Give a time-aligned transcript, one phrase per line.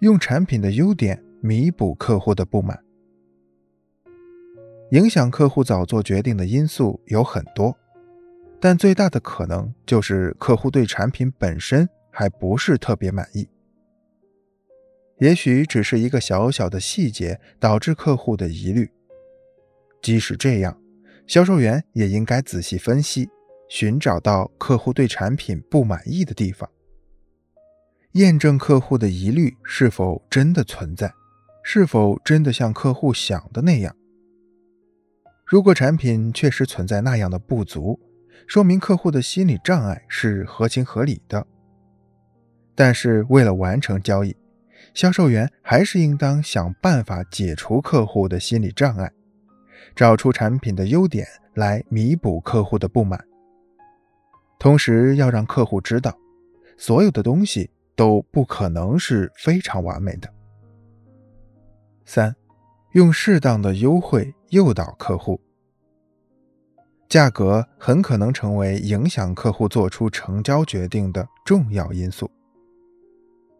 [0.00, 2.82] 用产品的优点弥补客户的不满。
[4.92, 7.76] 影响客户早做决定的因素有很多，
[8.58, 13.46] 但最大的可能就是客户对产品本身还不是特别满意。
[15.18, 18.90] 也许只是一个小小的细节导致客户的疑虑。
[20.00, 20.80] 即使这样，
[21.26, 23.28] 销售员也应该仔细分析，
[23.68, 26.68] 寻找到客户对产品不满意的地方，
[28.14, 31.14] 验证客户的疑虑是否真的存在，
[31.62, 33.94] 是否真的像客户想的那样。
[35.46, 38.00] 如果产品确实存在那样的不足，
[38.48, 41.46] 说明客户的心理障碍是合情合理的。
[42.74, 44.34] 但是为了完成交易，
[44.92, 49.12] 销售员还是应当想办法解除客户的心理障碍，
[49.94, 51.24] 找出产品的优点
[51.54, 53.24] 来弥补客户的不满。
[54.58, 56.18] 同时要让客户知道，
[56.76, 60.32] 所有的东西都不可能是非常完美的。
[62.06, 62.34] 三，
[62.92, 65.38] 用适当的优惠诱导客户。
[67.10, 72.30] 价格很可能成为影响客户做出成交决定的重要因素。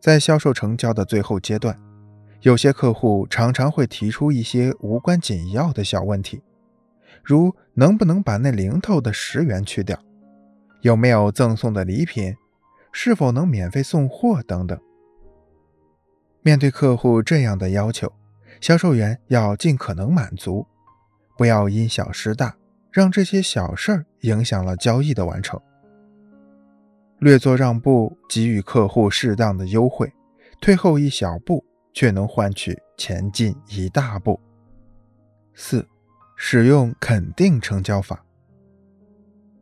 [0.00, 1.80] 在销售成交的最后阶段，
[2.40, 6.42] 有些客户常常会提出一些无关紧要的小问题，
[7.22, 9.96] 如能不能把那零头的十元去掉，
[10.80, 12.34] 有没有赠送的礼品，
[12.96, 14.80] 是否能免费送货等等。
[16.42, 18.10] 面对客户这样的要求，
[18.60, 20.64] 销售员要尽可能满足，
[21.36, 22.56] 不要因小失大，
[22.92, 25.60] 让这些小事儿影响了交易的完成。
[27.18, 30.12] 略作让步，给予客户适当的优惠，
[30.60, 34.38] 退后一小步，却能换取前进一大步。
[35.54, 35.84] 四、
[36.36, 38.24] 使用肯定成交法。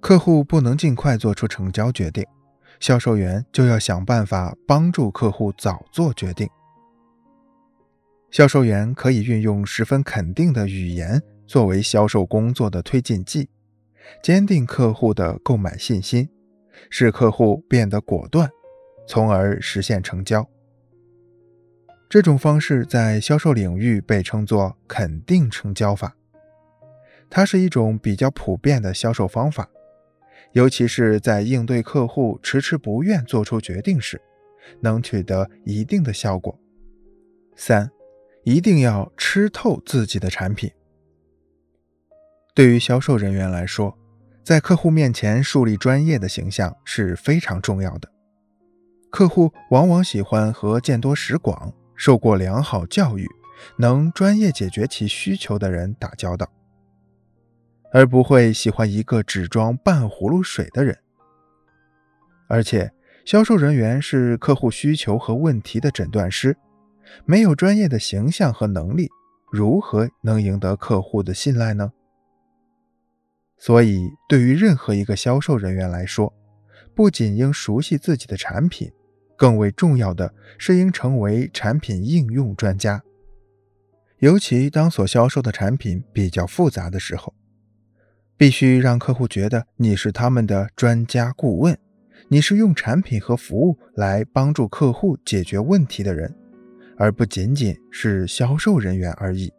[0.00, 2.26] 客户不能尽快做出成交决定，
[2.80, 6.48] 销售员就要想办法帮助客户早做决定。
[8.30, 13.48] 销售员可以运用十分肯定的语言作为销售工作的推进剂，
[14.22, 16.28] 坚定客户的购买信心。
[16.88, 18.50] 使客户变得果断，
[19.06, 20.48] 从而实现成交。
[22.08, 26.16] 这种方式在销售领域被称作“肯定成交法”。
[27.28, 29.68] 它是一种比较普遍的销售方法，
[30.52, 34.20] 尤其是在应对客户迟迟不愿做出决定时，
[34.80, 36.58] 能取得一定的效果。
[37.54, 37.90] 三，
[38.44, 40.70] 一定要吃透自己的产品。
[42.54, 43.96] 对于销售人员来说，
[44.42, 48.10] 在客户面前树立专业的形象是非常重要的。
[49.10, 53.26] 客户往往喜欢和见多识广、受过良好教育、
[53.78, 56.50] 能专业解决其需求的人打交道，
[57.92, 60.98] 而不会喜欢一个只装半葫芦水的人。
[62.48, 62.92] 而且，
[63.24, 66.56] 销售人员是客户需求和问题的诊断师，
[67.24, 69.08] 没有专业的形象和能力，
[69.52, 71.92] 如何能赢得客户的信赖呢？
[73.58, 76.32] 所以，对于任何一个销售人员来说，
[76.94, 78.90] 不仅应熟悉自己的产品，
[79.36, 83.02] 更为重要的是应成为产品应用专家。
[84.18, 87.34] 尤其当所销售的产品比较复杂的时候，
[88.40, 91.76] 必须让客户觉得你是他们的专家顾问，
[92.28, 96.34] 你是用产品和服务来帮助客户解决问题的人，
[96.96, 99.52] 而不仅仅是销售人员而已。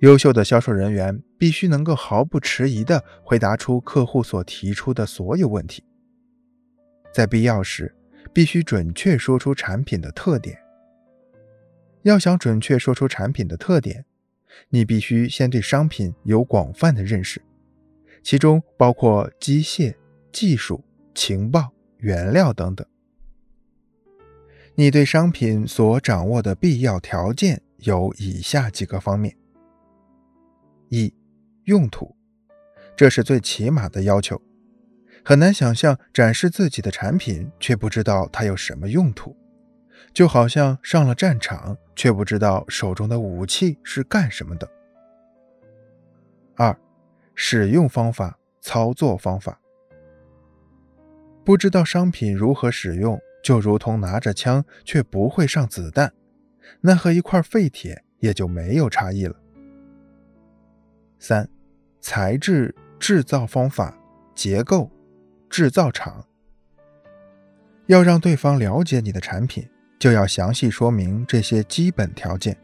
[0.00, 5.84] 优秀的销售人员必须能够毫不迟疑地回答出客户所提出的所有问题，
[7.12, 7.94] 在必要时
[8.32, 10.58] 必须准确说出产品的特点。
[12.02, 14.04] 要想准确说出产品的特点，
[14.68, 17.42] 你必须先对商品有广泛的认识，
[18.22, 19.94] 其中包括机械、
[20.32, 20.84] 技术、
[21.14, 22.86] 情报、原料等等。
[24.74, 29.36] 你对商品所掌握的必要条件有以下几个方面。
[30.88, 31.12] 一、
[31.64, 32.16] 用途，
[32.96, 34.40] 这是最起码的要求。
[35.24, 39.36] 很难想象展示自己的产品却不知道它有什么用途，
[40.12, 44.68] 就好像上了战场却不知道手中的武器是干什么的。
[46.56, 46.76] 二、
[47.34, 49.60] 使用方法、操作方法，
[51.44, 56.12] 不知道商品如何使用，就如同拿着枪却不会上子弹，
[56.80, 59.34] 那和一块废铁也就没有差异了。
[61.18, 61.48] 三、
[62.00, 63.98] 材质、制造方法、
[64.34, 64.90] 结构、
[65.50, 66.24] 制造厂。
[67.86, 69.68] 要让对方了解你的产品，
[69.98, 72.56] 就要详细说明这些基本条件，